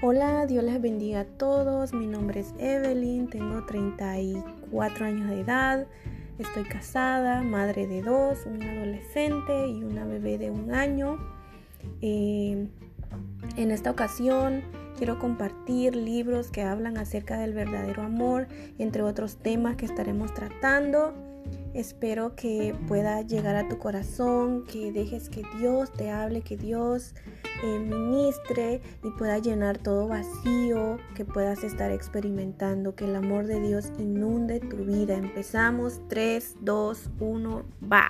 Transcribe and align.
Hola, 0.00 0.46
Dios 0.46 0.62
les 0.62 0.80
bendiga 0.80 1.22
a 1.22 1.24
todos. 1.24 1.92
Mi 1.92 2.06
nombre 2.06 2.38
es 2.38 2.54
Evelyn, 2.60 3.26
tengo 3.26 3.66
34 3.66 5.04
años 5.04 5.28
de 5.28 5.40
edad, 5.40 5.88
estoy 6.38 6.62
casada, 6.62 7.42
madre 7.42 7.88
de 7.88 8.02
dos, 8.02 8.46
un 8.46 8.62
adolescente 8.62 9.66
y 9.66 9.82
una 9.82 10.04
bebé 10.04 10.38
de 10.38 10.52
un 10.52 10.72
año. 10.72 11.18
Eh, 12.00 12.68
en 13.56 13.70
esta 13.72 13.90
ocasión 13.90 14.62
quiero 14.96 15.18
compartir 15.18 15.96
libros 15.96 16.52
que 16.52 16.62
hablan 16.62 16.96
acerca 16.96 17.36
del 17.40 17.52
verdadero 17.52 18.04
amor, 18.04 18.46
entre 18.78 19.02
otros 19.02 19.38
temas 19.38 19.74
que 19.74 19.86
estaremos 19.86 20.32
tratando. 20.32 21.12
Espero 21.74 22.34
que 22.34 22.74
pueda 22.86 23.22
llegar 23.22 23.56
a 23.56 23.68
tu 23.68 23.78
corazón, 23.78 24.64
que 24.64 24.92
dejes 24.92 25.28
que 25.28 25.42
Dios 25.58 25.92
te 25.92 26.10
hable, 26.10 26.42
que 26.42 26.56
Dios 26.56 27.14
eh, 27.62 27.78
ministre 27.78 28.80
y 29.02 29.10
pueda 29.10 29.38
llenar 29.38 29.78
todo 29.78 30.08
vacío 30.08 30.98
que 31.14 31.24
puedas 31.24 31.64
estar 31.64 31.90
experimentando, 31.90 32.94
que 32.94 33.04
el 33.04 33.16
amor 33.16 33.46
de 33.46 33.60
Dios 33.60 33.92
inunde 33.98 34.60
tu 34.60 34.78
vida. 34.78 35.14
Empezamos 35.14 36.00
3, 36.08 36.56
2, 36.60 37.10
1, 37.20 37.64
va. 37.92 38.08